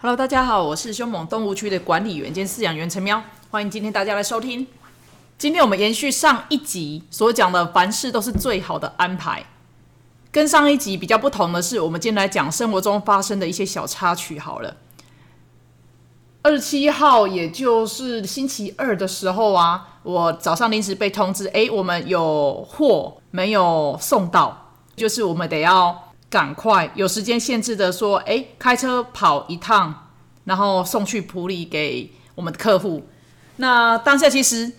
[0.00, 4.64] Hello，大家好，我是凶猛动物区的管理员兼饲养员陈喵，欢迎今天大家来收听。
[5.36, 9.44] 今天我们延续上一集所讲的，凡事都是最好的安排。
[10.30, 14.38] 跟上一集比较不同的是，我们今天来讲生活中发生的一些小插曲。
[14.38, 14.76] 好了，
[16.42, 30.08] 二十七号，也就是星期二的时候啊，我早上临时被通知，哎，我们有货没有送到，就是我们得要赶快有时间限制的说，哎，开车跑一趟，
[30.44, 33.08] 然后送去普里给我们的客户。
[33.56, 34.72] 那当下其实。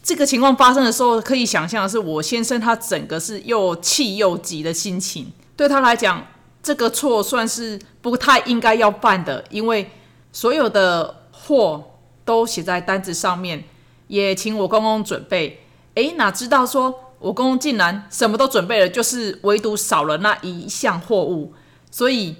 [0.00, 5.30] 这个情况发生的时候，可以想象的是，我先生他整个是又气又急的心情。
[5.54, 6.26] 对他来讲，
[6.62, 9.90] 这个错算是不太应该要犯的，因为
[10.32, 13.64] 所有的货都写在单子上面，
[14.06, 15.66] 也请我公公准备。
[15.94, 21.52] 诶，哪知道说我公公竟然什么都准备了，就是唯独少了那一项货物。
[21.90, 22.36] 所以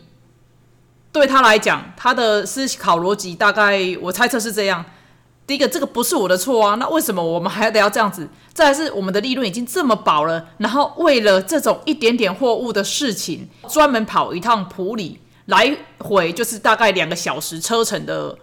[1.10, 4.84] 对他来讲，他的思考逻辑大概我猜测是这样。
[5.47, 8.28] 第一个，这个不是我的错啊，那为什么我们还得要这样子？
[8.52, 18.36] 再是我们的利润已经这么薄了，然后为了这种一点点货物的事情，专门跑一趟普里来回，就是大概两个小时车程的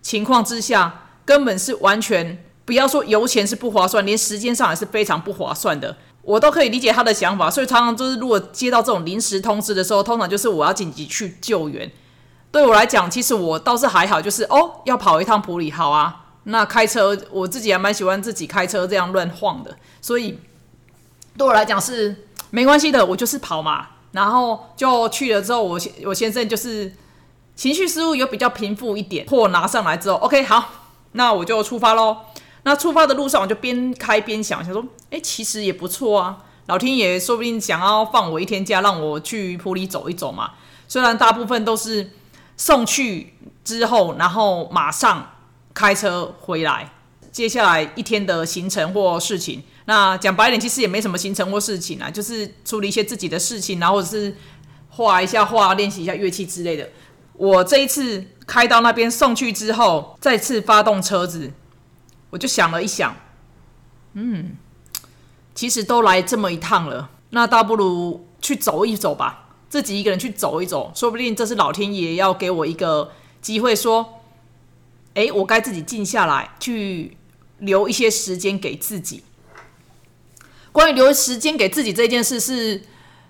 [0.00, 5.96] 情况之下，根本是完全不要说油钱是不划算，连时间上也是非常不划算的。
[6.22, 11.90] 我都可以理解他的想法，所以常常就是如果接到这种临时通知的时候，通常就是我要紧急去救援。
[12.50, 16.22] 对我来讲，其实我倒是还好，就是哦要跑一趟普里，好啊。
[16.44, 20.38] 那开车，我自己还蛮喜欢自己开车这样乱晃的，所以
[21.38, 23.04] 对我来讲是没关系的。
[23.04, 26.92] 我就是跑嘛，然后就去了之后，我我先生就是
[27.56, 30.70] 情绪失误有比较平复一点，货拿上来之后，OK，好，
[31.12, 32.18] 那我就出发喽。
[32.64, 40.50] 那出发的路上，我就边开边想，想说，哎，其实也不错啊，老天爷说不定想要放我一天假，让我去普里走一走嘛。
[40.88, 42.10] 虽然大部分都是
[42.56, 45.30] 送去之后，然后马上。
[45.76, 46.88] 开车回来，
[47.32, 54.36] 接下来一天的行程或事情，那讲白点，其实也没什么行程或事情啊，就是处理一些自己的事情，然后是
[54.90, 56.88] 画一下画、练习一下乐器之类的。
[57.32, 61.50] 我这一次开到那边送去之后，再次发动车子，
[62.34, 63.14] 我就想了一想，
[64.14, 64.56] 嗯，
[65.54, 74.20] 其实都来这么一趟了，那倒不如去走一走吧，自己一个人去走一走，说不定这是老天爷要给我一个机会说。
[75.14, 77.16] 哎，我该自己静下来，去
[77.58, 79.22] 留一些时间给自己。
[80.72, 82.82] 关于留时间给自己这件事，是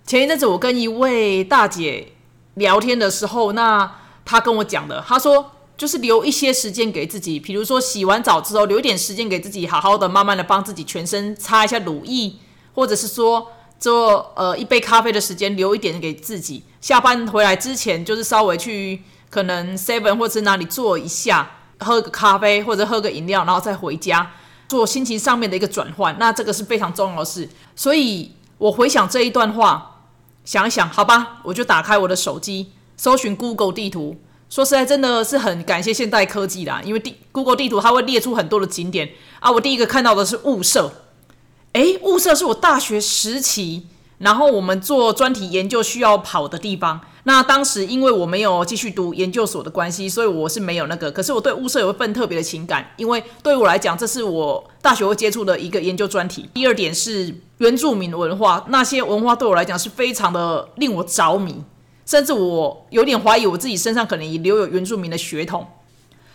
[0.07, 2.15] 前一阵子我跟一位大姐
[2.55, 5.05] 聊天的时候，那她跟我讲的。
[5.07, 12.35] 她说，就是留一些时间给自己，比如说洗完澡之后，留一点时间给自己，好好的、慢慢的帮自己全身擦一下乳液，
[12.75, 13.49] 或者是说
[13.79, 16.63] 做呃一杯咖啡的时间，留一点给自己。
[16.81, 21.51] 下班回来之前，就是稍微去可能 seven 或者是哪里坐一下。
[21.81, 24.31] 喝个咖啡或者喝个饮料，然后再回家
[24.69, 27.51] 做心情上面的一个转换，那这个是非常重要的事。
[27.75, 30.03] 所以我回想这一段话，
[30.45, 34.17] 想一想，好吧，我就打开我的手机，搜寻 Google 地图。
[34.55, 39.11] 说实在，真的是很感谢现代科技啦，因为地 Google 地图它会列出很多的景点
[39.41, 39.51] 啊。
[39.51, 40.93] 我第一个看到的是雾社，
[41.73, 43.89] 诶，雾社是我大学时期，
[44.19, 47.01] 然后我们做专题研究需要跑的地方。
[47.25, 51.11] 那当时因为我没有继续读研究所的关系，所以我是没有那个。
[51.11, 56.49] 可是我对物社有一份特别的情感，因为对我来讲，这是我大学会接触的一个研究专题。
[56.55, 61.57] 第二点是原住民文化，那些文化对我来讲是非常的令我着迷，
[62.07, 65.67] 甚至我有点怀疑我自己身上可能也留有原住民的血统。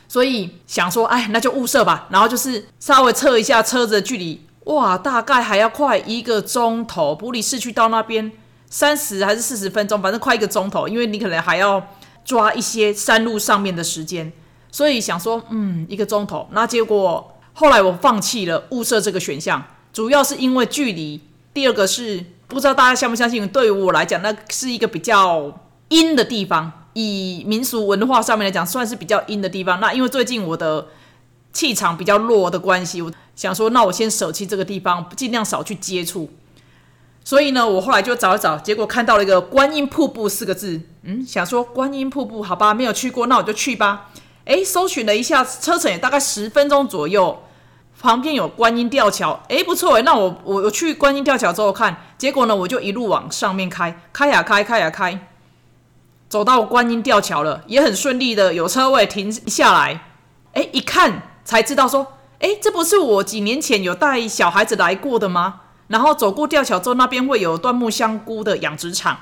[0.08, 2.08] 所以想说，哎，那就物色吧。
[2.10, 8.32] 然后就是稍微测一下车子的距离，哇，大概还要快一个钟头，不离市区到那边。
[8.72, 11.88] 三十还是四十分钟，反正快一个钟头，因为你可能还要
[12.24, 14.32] 抓一些山路上面的时间，
[14.72, 16.48] 所以想说，嗯，一个钟头。
[16.52, 21.20] 那结果后来我放弃了物色这个选项，主要是因为距离，
[21.52, 29.80] 第二个是不知道大家相不相信，对于我来讲，那是一个比较阴的地方，以民俗文化上面来讲，算是比较阴的地方。
[29.80, 30.88] 那因为最近我的
[31.54, 36.32] 气场比较弱的关系，我想说，那我先舍弃这个地方，尽量少去接触。
[37.24, 44.10] 所以呢，我后来就找一找，结果看到了一个观音瀑布四个字，嗯，想说观音瀑布，好吧，没有去过，那我就去吧。
[44.46, 47.44] 诶，搜寻了一下，车程也大概十分钟左右，
[48.02, 55.28] 旁边有观音吊桥，诶，不错诶，那我我我去观音吊桥之后看，结果呢，我就一路往上面开，开呀开，开呀开，
[56.30, 60.02] 走到观音吊桥了，也很顺利的有车位停下来，
[60.54, 65.62] 诶，一看才知道说，诶，这不是我几年前有带小孩子来过的吗？
[65.88, 69.20] 然后走过吊桥之后，那边会有椴木香菇的养殖场，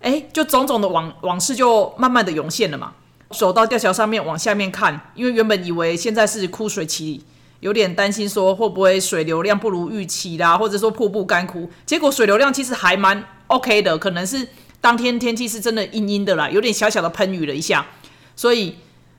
[0.00, 2.94] 哎，就种种的往往事就慢慢的涌现了嘛。
[3.30, 7.24] 走到吊桥上面往下面看，因为原本以为现在是枯水期，
[7.62, 11.68] 有点担心说会不会水流量不如预期啦，或者说瀑布干枯。
[11.86, 14.46] 结果水流量其实还蛮 OK 的，可能是
[14.80, 17.86] 当天天气是真的阴阴的啦，有点小小的喷雨了一下，
[18.36, 18.76] 所以。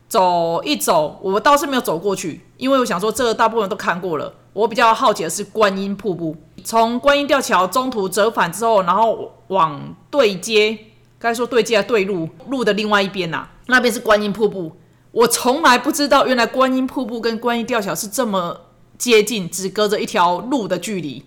[0.10, 4.31] 走一走，我倒是没有走过去，因为我想说，这个大部分都看过了。
[4.51, 6.38] 我比较好奇的是观音瀑布。
[6.63, 10.78] 从观音吊桥中途折返之后，然后往对接，
[11.18, 14.74] 该说对接啊对路，路的另外一边呐，那边是观音瀑布。
[15.13, 18.62] 我从来不知道，原来观音瀑布跟观音吊桥是这么
[18.98, 21.24] 接近，只隔着一条路的距离。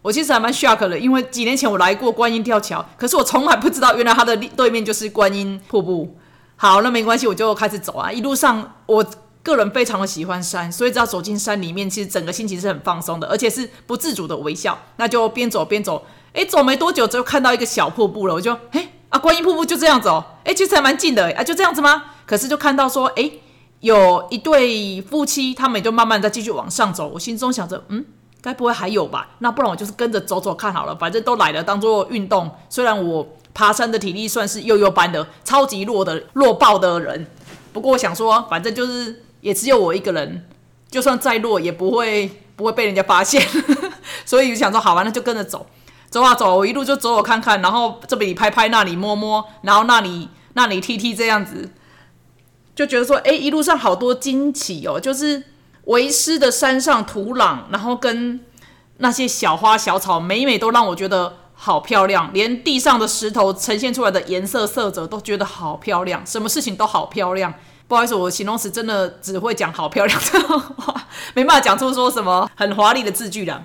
[0.00, 6.16] 我其实还蛮 shock 的，因为几年前我来过观音吊桥，可是我从来不知道，原来它的对面就是观音瀑布。
[6.54, 8.12] 好，那没关系，我就开始走啊。
[8.12, 9.04] 一路上，我
[9.42, 14.78] 个人非常的喜欢山，所以只要走进山里面，其实整个心情是很放松的，而且是不自主的微笑。
[14.98, 22.04] 那就边走边走，哎，走没多久就看到一个小瀑布了，我就，哎啊，观音瀑布就这样子哦，哎，其实还蛮近的，啊，就这样子吗？
[22.26, 23.30] 可是就看到说，哎，
[23.80, 27.08] 有一对夫妻，他们就慢慢再继续往上走。
[27.14, 28.04] 我心中想着，嗯，
[28.42, 29.30] 该不会还有吧？
[29.38, 32.50] 那不然我就是跟着走走看好了，反正都来了，当做运动。
[32.68, 33.26] 虽然我。
[33.56, 37.26] 爬山的体力算是幼幼班的，超级弱的弱爆的人。
[37.72, 40.46] 不过我想说，反正就是也只有我一个人，
[40.90, 43.42] 就算再弱也不会不会被人家发现。
[44.26, 45.64] 所以就想说，好吧，那就跟着走，
[46.10, 51.70] 走啊走，我一路就走走看看，然后这里拍拍，那里摸摸，然后那里那里踢踢，这样子
[52.76, 55.42] 就觉得说，哎，一路上好多惊奇哦，就是
[55.86, 58.38] 为师的山上土壤，然后跟
[58.98, 61.38] 那些小花小草，每每都让我觉得。
[61.58, 67.54] 好漂亮，连地上的石头呈现出来的颜色色泽都觉得好漂亮，什么事情都好漂亮。
[67.88, 73.64] 不好意思，我形容词真的只会讲好漂亮的话， 没办法讲出说什么很华丽的字句了。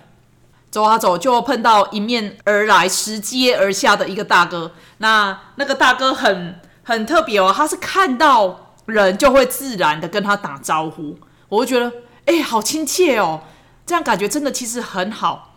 [0.71, 4.71] 走啊走，就碰到迎面而来、拾阶而下的一个大哥。
[4.99, 11.17] 那那个大哥很很特别哦，他是看到人就会自然的跟他打招呼，
[11.49, 11.91] 我就觉得
[12.25, 13.41] 哎，好亲切哦，
[13.85, 15.55] 这样感觉真的其实很好。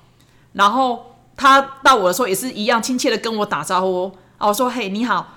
[0.52, 1.10] 然后。
[1.36, 5.34] 他到我的时候也是一样亲切的跟我打招呼啊，我说嘿你好，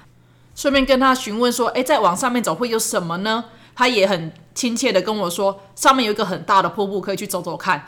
[0.54, 3.46] 顺便跟他询问说，哎，再往上面走会有什么呢？
[3.76, 7.88] 他也很亲切的跟我说，上面有一个很大的瀑布可以去走走看。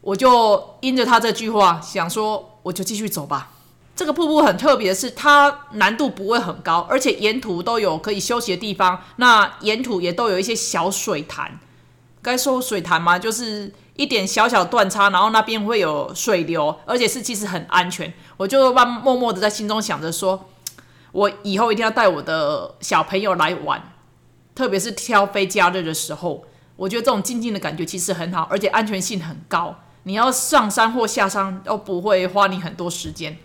[0.00, 3.50] 我就因着他这句话想说，我就继续走吧。
[3.96, 11.58] 这个瀑布很特别是，它难度不会很高，而且沿途都有可以休息的地方，那沿途也都有一些小水潭。
[12.20, 13.18] 该说水潭吗？
[13.18, 18.12] 就是一点小小断差，然后那边会有水流，而且是其实很安全。
[18.36, 20.50] 我就慢默默的在心中想着说，
[21.12, 23.92] 我以后一定要带我的小朋友来玩，
[24.54, 26.44] 特别是挑非假日的时候，
[26.76, 29.76] 我觉得这种静静的感觉其实很好，而且安全性很高。
[30.02, 33.38] 你要上山或下山都不会花你很多时间。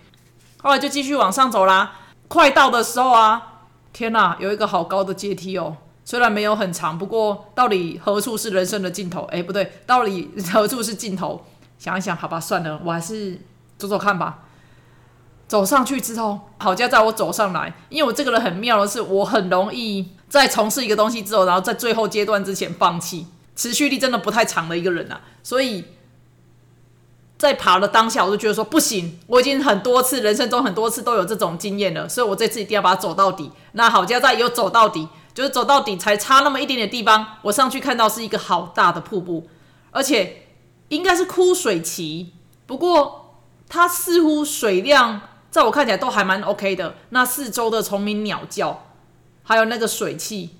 [0.61, 1.93] 后来就继续往上走啦，
[2.27, 5.77] 快到的时候啊，天哪，有一个好高的阶梯哦。
[6.03, 9.21] 虽然没有很长，不过到底何处是人生的尽头？
[9.31, 11.45] 哎，不对，到底何处是尽头？
[11.77, 13.39] 想一想，好吧，算了，我还是
[13.77, 14.39] 走走看吧。
[15.47, 25.21] 走上去之后，好家在我走上来，因为我这个人很妙的是，我很容易在从事一个东西之后，然后在最后阶段之前放弃，持续力真的不太长的一个人啊。
[25.43, 25.85] 所以
[27.41, 33.51] 在爬的当下，我就觉得说不行，我已经很多次人生中很多次都有这种经验了，所以我这次一定要把它走到底。
[33.71, 35.07] 那好家在有走到底。
[35.33, 39.47] 就是走到底才差那么一点点地方，我上去看到是一个好大的瀑布，
[39.91, 40.47] 而且
[40.89, 42.33] 应该是枯水期，
[42.65, 46.95] 不过它似乎水量在我看起来都还蛮 OK 的。
[47.11, 48.87] 那四周的虫鸣鸟叫，
[49.43, 50.57] 还有那个水汽，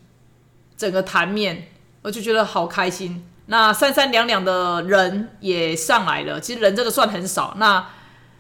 [0.77, 1.67] 整个潭面，
[2.03, 3.29] 我就觉得好开心。
[3.51, 7.53] 那三三两两的人也上来了，其实人真的算很少。
[7.58, 7.86] 那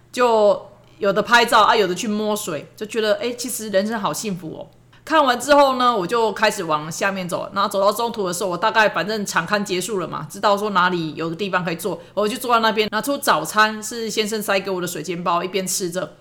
[0.09, 4.71] 就有的拍照啊，有的去摸水，就觉得哎，其实人生好幸福哦。
[5.03, 7.51] 看完之后呢，我就开始往下面走。
[7.53, 16.13] 然后走到中途的时候，我大概反正场刊结束了嘛，知道说哪里有个地方可以坐，我就坐在那边，拿出早餐，是先生塞给我的水煎包，一边吃着，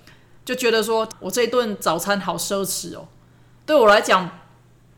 [0.45, 3.07] 就觉得说我这一顿早餐好奢侈哦。
[3.65, 4.29] 对我来讲，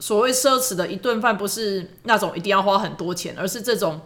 [0.02, 4.00] 所谓奢侈的一顿饭，不是那种一定要花很多钱，而是这种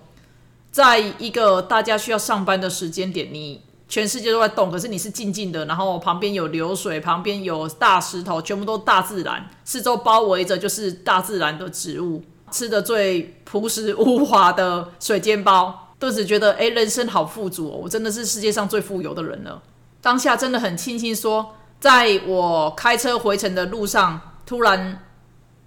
[0.70, 3.62] 在一个大家需要上班的时间点，你。
[3.88, 12.20] 全世界都在动，可是你是静静的，然后旁边有流水，旁边有大石头，全部都大自然，四周包围着就是大自然的植物。
[12.50, 19.62] 吃的最朴实无华的水煎包，顿时觉得哎，人生好富足哦，我真的是世界上最富有的人了。
[20.02, 25.00] 当下真的很庆幸，说在我开车回程的路上，突然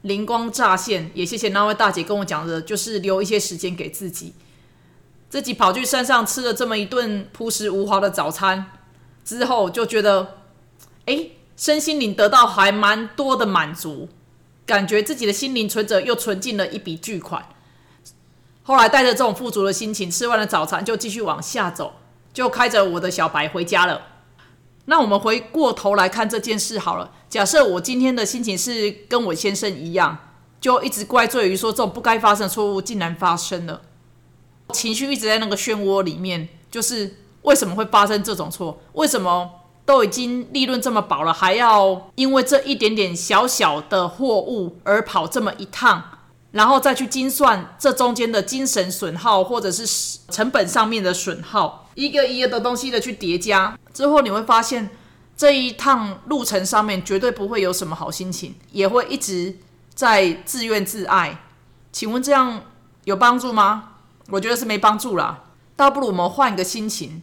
[0.02, 4.34] 灵光乍现，也谢谢那位大姐跟我讲的，就是留一些时间给自己。
[5.30, 8.72] 自己跑去山上吃了这么一顿朴实无华的早餐
[9.24, 10.38] 之后，就觉得，
[11.06, 14.10] 哎，身心灵得到还蛮多的满足，
[14.66, 17.48] 感觉自己的心灵存折又存进了一笔巨款。
[18.64, 21.94] 后来带着这种富足的心情，吃完了早餐就继续往下走，
[22.34, 24.02] 就开着我的小白回家了。
[24.90, 27.12] 那我们回过头来看这件事好了。
[27.30, 30.18] 假设我今天的心情是跟我先生一样，
[30.60, 33.82] 就一直怪罪于说这种不该发生的错误竟然发生了，
[34.74, 38.82] 情绪一直在那个漩涡里面，就是为什么会发生这种错？
[38.94, 39.52] 为什么
[39.86, 46.04] 都已经利润这么薄了，还要因为这一点点小小的货物而跑这么一趟？
[46.52, 54.92] 然后再去精算这中间的精神损耗，或者是成本上面的损耗，一个一个的东西的去叠加之后，你会发现
[55.36, 59.58] 这一趟路程上面绝对不会有什么好心情，也会一直
[59.94, 61.42] 在自怨自艾。
[61.92, 62.64] 请问这样
[63.04, 63.96] 有帮助吗？
[64.30, 65.44] 我觉得是没帮助啦。
[65.76, 67.22] 倒不如我们换一个心情，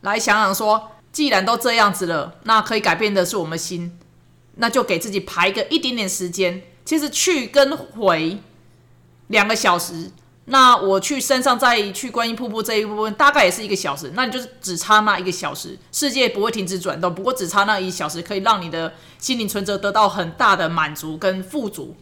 [0.00, 3.96] 来想想说，既然都这样子了，那可以改变的是我们心，
[4.56, 6.60] 那就给自己排个一点点时间。
[6.84, 8.40] 其实去跟回
[9.28, 10.10] 两个小时，
[10.46, 17.14] 那我去山上再去观音瀑布这一部分大概也是一个小时，那你就是只差那一个小时，世界不会停止转动。
[17.14, 21.96] 不过只差那一小时，可以让你的心灵存折得到很大的满足跟富足，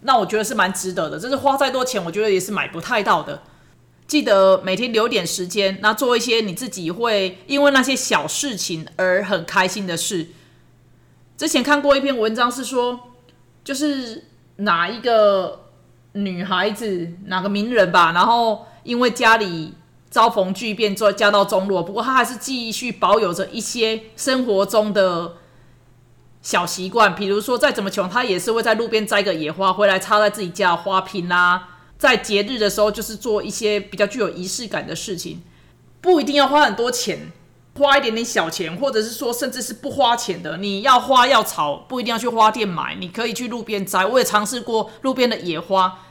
[0.00, 1.18] 那我觉得是蛮值得的。
[1.18, 3.42] 这是花再多钱，我觉得也是买不太到的。
[4.06, 10.28] 记得每天留点时间，那做一些你自己会因为那些小事情而很开心的事。
[11.36, 13.10] 之前看过一篇文章是说。
[13.64, 14.26] 就是
[14.56, 15.63] 哪一个
[16.14, 19.74] 女孩子，哪个名人吧，然后因为家里
[20.08, 25.34] 遭逢巨变，做家道中落，不过她还是继续保有着一些生活中的
[26.40, 31.68] 小习惯，比如说再怎么穷，她也是会在路边摘个野花回来插在自己家的花瓶啦，
[31.98, 35.42] 在节日的时候就是做一些比较具有仪式感的事情，
[36.00, 37.32] 不一定要花很多钱。
[37.76, 44.06] 花一点点小钱，或者是说，甚至是不花钱的，你要花要草，不一定要去花店买，你可以去路边摘。
[44.06, 46.03] 我也尝试过路边的野花，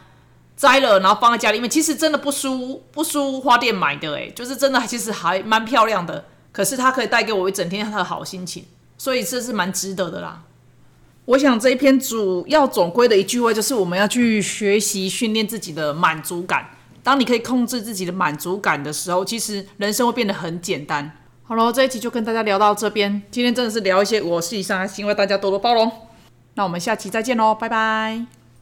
[0.64, 6.24] 摘了然后放在家里面，其实真的不输不输花店买的，诶，就是真的其实还蛮漂亮的。
[6.54, 8.64] 可是它可以带给我一整天的好心情，
[8.98, 10.44] 所以这是蛮值得的啦。
[11.26, 16.70] 我想这一篇主要总归的一句话就是，我们要去学习训练自己的满足感。
[17.04, 21.12] 当你可以控制自己的满足感的时候，其实人生会变得很简单。
[21.44, 23.22] 好了，这一集就跟大家聊到这边。
[23.30, 25.92] 今天真的是聊一些我自己上，希望大家多多包容。
[26.54, 28.43] 那我们下期再见喽，拜拜。